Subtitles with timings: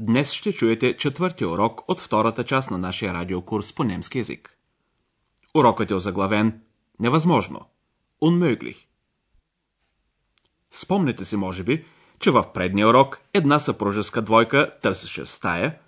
[0.00, 4.58] днес ще чуете четвъртия урок от втората част на нашия радиокурс по немски язик.
[5.54, 6.60] Урокът е озаглавен
[7.00, 7.60] Невъзможно.
[8.22, 8.86] Unmöglich.
[10.70, 11.84] Спомнете си, може би,
[12.18, 15.78] че в предния урок една съпружеска двойка търсеше стая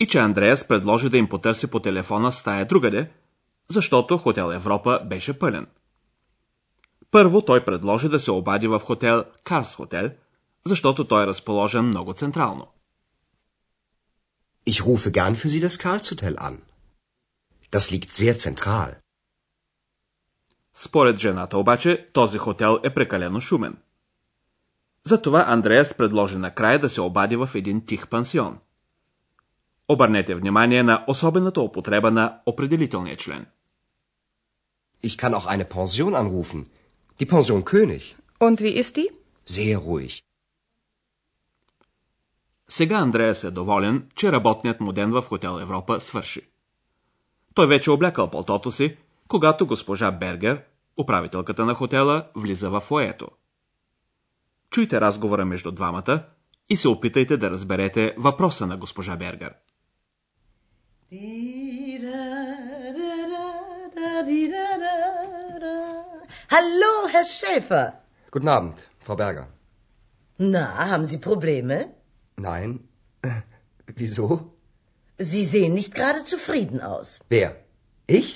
[0.00, 3.10] и че Андреас предложи да им потърси по телефона стая другаде,
[3.68, 5.66] защото хотел Европа беше пълен.
[7.10, 10.10] Първо той предложи да се обади в хотел Карс Хотел,
[10.66, 12.66] защото той е разположен много централно.
[14.64, 16.62] Ich rufe gern für Sie das Karlshotel an.
[17.70, 19.00] Das liegt sehr zentral.
[20.74, 23.76] Според жената обаче, този хотел е прекалено шумен.
[25.04, 28.58] Затова Андреас предложи накрая да се обади в един тих пансион.
[29.88, 33.46] Обърнете внимание на особената употреба на определителния член.
[35.02, 36.66] Ich kann auch eine Pension anrufen.
[37.20, 38.16] Die Pension König.
[38.46, 39.10] Und wie ist die?
[39.56, 40.22] Sehr ruhig.
[42.70, 46.40] Сега Андреас е доволен, че работният му ден в Хотел Европа свърши.
[47.54, 48.96] Той вече облякал пълтото си,
[49.28, 50.62] когато госпожа Бергер,
[51.00, 53.28] управителката на хотела, влиза в фоето.
[54.70, 56.22] Чуйте разговора между двамата
[56.68, 59.54] и се опитайте да разберете въпроса на госпожа Бергер.
[66.54, 67.86] Hallo, Herr Schäfer.
[68.32, 69.46] Guten Abend, Frau Berger.
[70.54, 71.99] Na, haben Sie Probleme?
[72.39, 72.69] Nein.
[74.01, 74.27] Wieso?
[75.17, 77.19] Sie sehen nicht gerade zufrieden aus.
[77.29, 77.49] Wer?
[78.07, 78.29] Ich?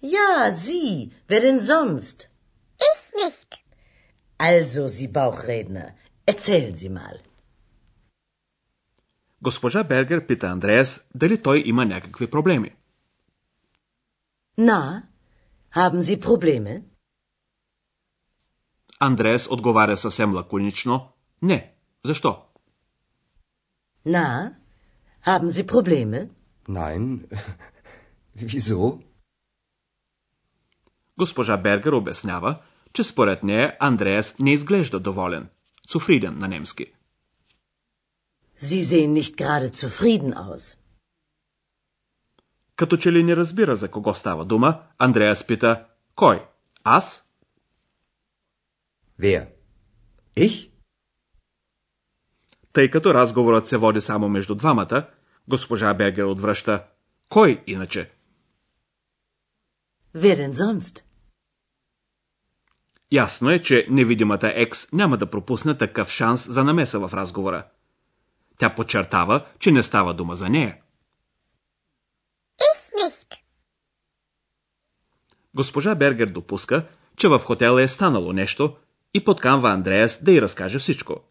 [0.00, 1.12] Ja, Sie.
[1.28, 2.18] Wer denn sonst?
[2.90, 3.50] Ich nicht.
[4.38, 5.88] Also, Sie Bauchredner,
[6.26, 7.16] erzählen Sie mal.
[9.40, 12.76] Госпожа Бергер пита Андреас дали той има някакви проблеми.
[14.58, 15.02] Na,
[15.74, 16.82] haben Sie Probleme?
[19.00, 21.12] Андреас отговаря съвсем лаконично
[21.42, 21.74] не.
[22.04, 22.46] Защо?
[24.05, 24.55] Na,
[25.21, 26.29] haben Sie Probleme?
[26.67, 27.27] Nein.
[28.35, 29.01] Wieso?
[31.17, 32.61] Госпожа Бергер обяснява,
[32.93, 35.49] че според нея Андреас не изглежда доволен.
[35.87, 36.93] Цуфриден на немски.
[38.61, 40.77] Sie sehen nicht gerade zufrieden aus.
[42.75, 45.85] Като че ли не разбира за кого става дума, Андреас пита
[46.15, 46.45] Кой?
[46.83, 47.29] Аз?
[49.19, 49.47] Wer?
[50.37, 50.68] Ich?
[52.73, 55.07] Тъй като разговорът се води само между двамата,
[55.47, 56.83] госпожа Бергер отвръща
[57.29, 58.11] Кой иначе?
[60.15, 61.03] Denn sonst?
[63.11, 67.67] Ясно е, че невидимата екс няма да пропусне такъв шанс за намеса в разговора.
[68.57, 70.77] Тя подчертава, че не става дума за нея.
[72.99, 73.37] Nicht.
[75.53, 76.87] Госпожа Бергер допуска,
[77.17, 78.75] че в хотела е станало нещо
[79.13, 81.28] и подканва Андреас да й разкаже всичко.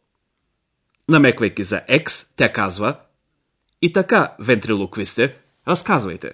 [1.09, 3.01] Намеквайки за екс, тя казва
[3.83, 5.37] И така, вентрилоквисте,
[5.69, 6.33] разказвайте.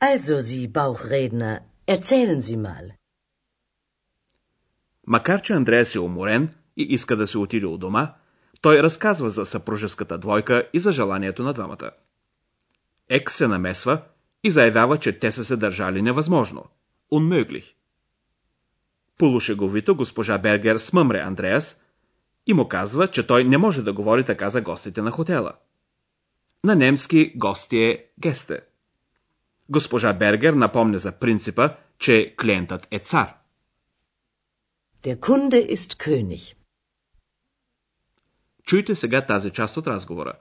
[0.00, 2.92] Also, Sie Bauchredner, erzählen Sie mal.
[5.06, 8.14] Макар, че Андреас е уморен и иска да се отиде от дома,
[8.60, 11.90] той разказва за съпружеската двойка и за желанието на двамата.
[13.10, 14.02] Екс се намесва
[14.44, 16.64] и заявява, че те са се държали невъзможно.
[17.12, 17.72] Unmöglich.
[19.18, 21.80] Полушеговито госпожа Бергер смъмре Андреас
[22.46, 25.52] и му казва, че той не може да говори така за гостите на хотела.
[26.64, 28.60] На немски гости е гесте.
[29.68, 33.34] Госпожа Бергер напомня за принципа, че клиентът е цар.
[35.02, 36.54] Der Kunde ist König.
[38.66, 40.32] Чуйте сега тази част от разговора.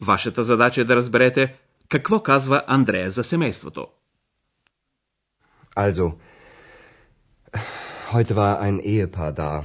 [0.00, 1.58] Вашата задача е да разберете
[1.88, 3.88] какво казва Андрея за семейството.
[5.76, 6.12] Also,
[8.12, 9.64] heute war ein Ehepaar da.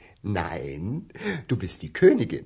[0.23, 1.11] Nein,
[1.47, 2.45] du bist die Königin.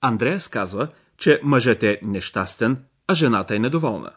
[0.00, 0.88] Андреас казва,
[1.18, 4.12] че мъжът е нещастен, а жената е недоволна.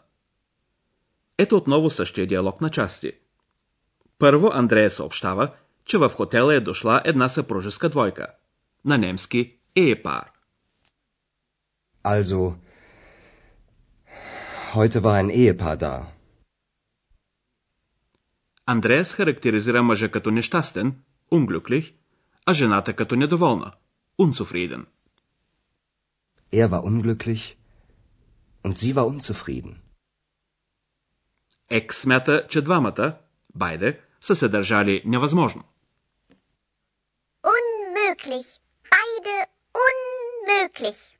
[1.38, 3.12] Ето отново същия диалог на части.
[4.18, 5.50] Първо Андрея съобщава,
[5.84, 8.26] че в хотела е дошла една съпружеска двойка.
[8.84, 10.30] На немски Епар.
[12.04, 12.54] Also,
[14.74, 16.06] heute war ein Ehepaar da.
[18.66, 20.96] Андреас характеризира мъжа като нещастен,
[21.30, 21.94] unglücklich,
[22.46, 23.72] а жената като недоволна,
[24.18, 24.86] unzufrieden.
[26.52, 27.56] Er war unglücklich
[28.64, 29.74] und sie war unzufrieden.
[31.70, 33.18] Екс смята, че двамата,
[33.54, 35.64] байде, са се държали невъзможно.
[37.42, 38.60] Unmöglich.
[38.90, 39.46] Beide
[39.86, 41.16] unmöglich.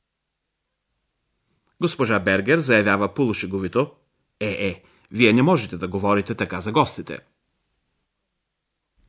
[1.80, 3.92] Госпожа Бергер заявява полушеговито,
[4.40, 7.18] е, е, вие не можете да говорите така за гостите.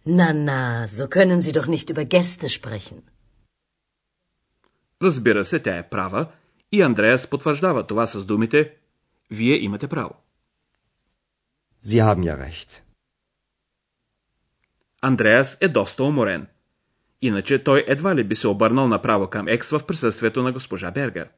[0.07, 3.04] Na, na, so können Sie doch nicht über Gäste sprechen.
[5.01, 6.27] Разбира се, тя е права
[6.71, 8.74] и Андреас потвърждава това с думите
[9.31, 10.15] Вие имате право.
[11.83, 12.81] Sie haben ja recht.
[15.01, 16.48] Андреас е доста уморен.
[17.21, 21.30] Иначе той едва ли би се обърнал направо към Екс в присъствието на госпожа Бергер.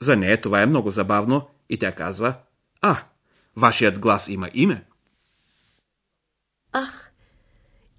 [0.00, 2.34] За нея това е много забавно и тя казва
[2.80, 2.96] А,
[3.56, 4.84] вашият глас има име.
[6.72, 7.09] Ach,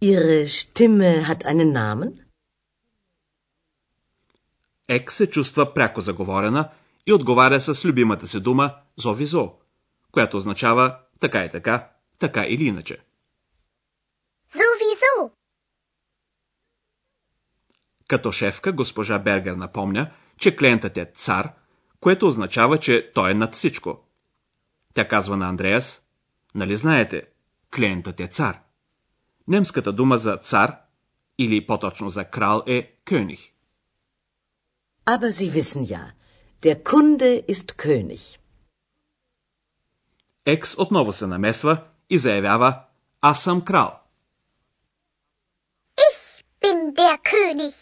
[0.04, 2.26] Ihre Stimme hat einen Namen?
[4.88, 6.70] Екс се чувства пряко заговорена
[7.08, 9.54] и отговаря с любимата си дума зовизо,
[10.12, 11.90] която означава така и така,
[12.20, 12.98] така или иначе.
[14.54, 15.32] Sowieso.
[18.08, 21.54] Като шефка госпожа Бергер напомня, че клиентът е цар,
[22.00, 24.00] което означава, че той е над всичко.
[24.94, 26.02] Тя казва на Андреас,
[26.56, 27.28] нали знаете,
[27.76, 28.71] клиентът е цар.
[29.52, 30.78] Немската дума за цар,
[31.38, 33.54] или по-точно за крал е König.
[35.06, 36.04] Aber Sie wissen ja,
[36.64, 38.38] der Kunde ist König.
[40.46, 42.80] Екс отново се намесва и заявява
[43.22, 44.00] Аз съм крал.
[45.98, 47.76] Ich bin der König.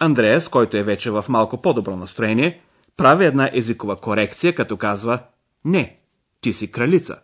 [0.00, 2.62] Андреас, който е вече в малко по-добро настроение,
[2.96, 5.22] прави една езикова корекция, като казва
[5.64, 6.00] Не,
[6.40, 7.20] ти си кралица.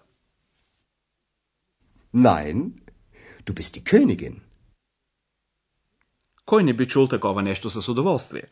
[2.13, 2.57] Nein,
[3.45, 4.41] du bist die Königin.
[6.45, 8.43] Кой не би чул такова нещо с удоволствие?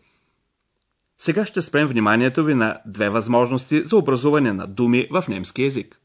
[1.18, 6.00] Сега ще спрем вниманието ви на две възможности за образуване на думи в немски язик.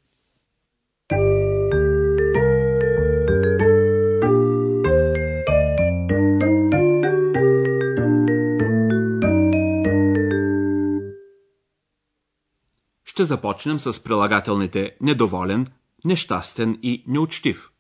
[13.06, 15.68] Ще започнем с прилагателните недоволен,
[16.06, 17.72] нещастен и неучтив.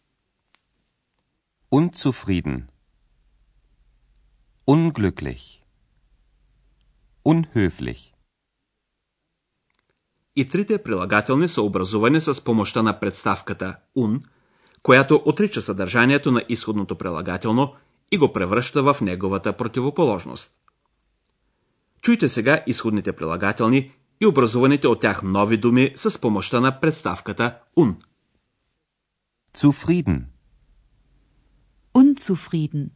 [1.71, 2.67] Unzufrieden.
[4.67, 5.61] Unglücklich.
[7.25, 8.13] Unhöflich.
[10.35, 14.23] И трите прилагателни са образувани с помощта на представката un,
[14.83, 17.75] която отрича съдържанието на изходното прилагателно
[18.11, 20.51] и го превръща в неговата противоположност.
[22.01, 23.91] Чуйте сега изходните прилагателни
[24.21, 27.95] и образуваните от тях нови думи с помощта на представката un.
[29.55, 30.33] Zufrieden.
[31.93, 32.91] Unzufrieden.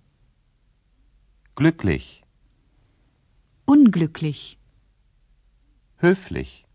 [1.56, 2.24] Glücklich.
[3.68, 4.58] Unglücklich.
[6.02, 6.66] Höflich.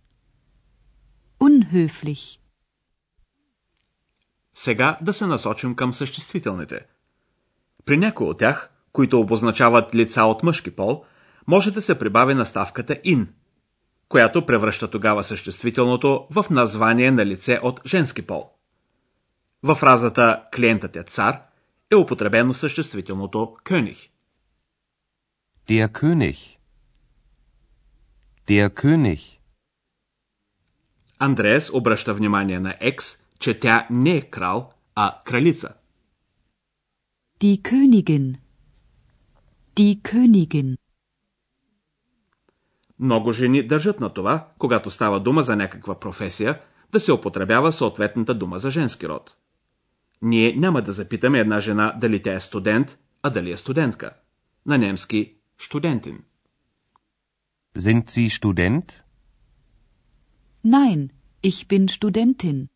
[1.41, 2.39] Unhöflich.
[4.55, 6.87] Сега да се насочим към съществителните.
[7.85, 11.05] При някои от тях, които обозначават лица от мъжки пол,
[11.47, 13.29] може да се прибави наставката in,
[14.09, 18.52] която превръща тогава съществителното в название на лице от женски пол.
[19.63, 21.43] Във фразата «клиентът е цар»
[21.91, 24.09] е употребено съществителното König.
[25.69, 26.57] Der König.
[28.49, 29.39] Der König.
[31.19, 35.75] Андреас обръща внимание на Екс, че тя не е крал, а кралица.
[37.41, 38.37] Die Königin.
[39.77, 40.77] Die Königin.
[42.99, 46.61] Много жени държат на това, когато става дума за някаква професия,
[46.93, 49.37] да се употребява съответната дума за женски род.
[50.23, 54.11] Ние няма да запитаме една жена дали тя е студент, а дали е студентка.
[54.67, 56.25] На немски студентин.
[57.79, 58.93] Sind Sie Student?
[60.65, 61.11] Nein,
[61.43, 62.69] ich bin Studentin.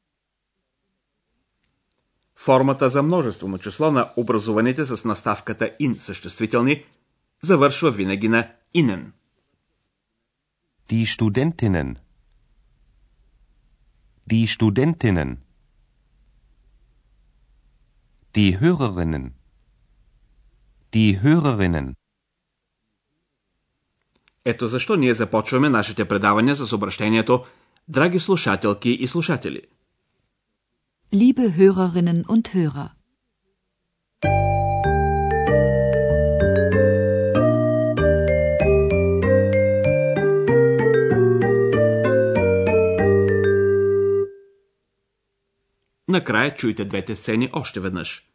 [2.36, 6.84] Формата за множествено число на образуваните с наставката in съществителни
[7.42, 9.12] завършва винаги на инен.
[10.90, 11.96] Die Studentinnen.
[14.30, 15.45] Die Studentinnen.
[18.36, 19.34] Die Hörerinnen.
[20.94, 21.94] Die Hörerinnen.
[24.44, 27.44] Ето защо ние започваме нашите предавания с обращението
[27.88, 29.62] Драги слушателки и слушатели.
[31.12, 32.95] Liebe Hörerinnen und Hörer.
[46.16, 48.26] Накрая чуйте двете сцени още веднъж.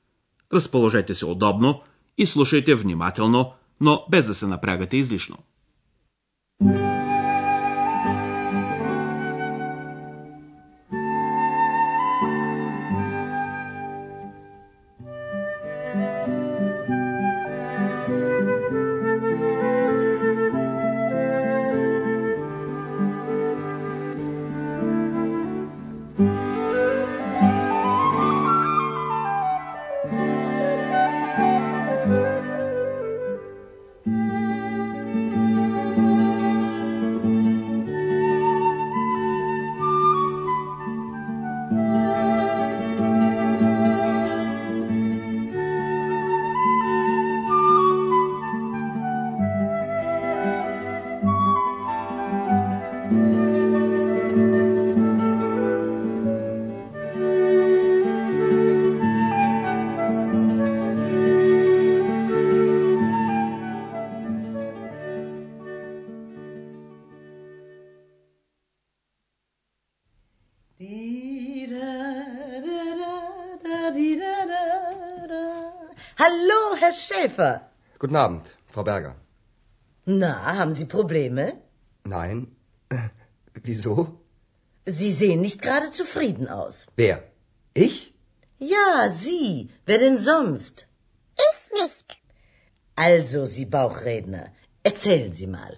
[0.54, 1.82] Разположете се удобно
[2.18, 5.38] и слушайте внимателно, но без да се напрягате излишно.
[76.25, 77.53] Hallo, Herr Schäfer.
[77.99, 79.15] Guten Abend, Frau Berger.
[80.23, 81.45] Na, haben Sie Probleme?
[82.05, 82.39] Nein.
[83.69, 83.95] Wieso?
[84.99, 86.87] Sie sehen nicht gerade zufrieden aus.
[86.97, 87.17] Wer?
[87.75, 87.97] Ich?
[88.75, 89.71] Ja, Sie.
[89.87, 90.77] Wer denn sonst?
[91.49, 92.09] Ich nicht.
[92.95, 94.47] Also, Sie Bauchredner,
[94.85, 95.75] erzählen Sie mal.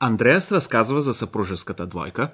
[0.00, 2.32] Андреас разказва за съпружеската двойка,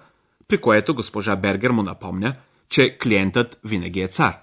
[0.49, 2.37] при което госпожа Бергер му напомня,
[2.69, 4.43] че клиентът винаги е цар.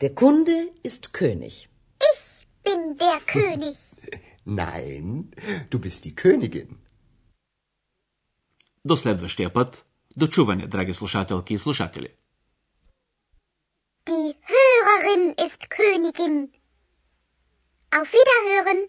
[0.00, 1.68] der Kunde ist König.
[2.12, 3.76] Ich bin der König.
[4.44, 5.30] Nein,
[5.70, 6.78] du bist die Königin.
[8.84, 9.84] До следващия път.
[10.16, 12.16] До чуване, драги слушателки и слушатели.
[14.06, 16.36] Die Hörerin ist Königin.
[17.90, 18.88] Auf Wiederhören.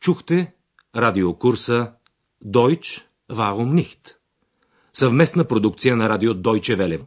[0.00, 0.54] Чухте
[0.94, 1.98] радиокурса
[2.40, 4.18] Deutsch, warum nicht?
[4.92, 7.06] Съвместна продукция на радио Deutsche Welle